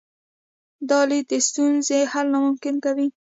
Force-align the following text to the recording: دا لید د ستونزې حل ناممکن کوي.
دا 0.89 0.99
لید 1.09 1.25
د 1.31 1.33
ستونزې 1.47 1.99
حل 2.11 2.27
ناممکن 2.33 2.75
کوي. 2.85 3.07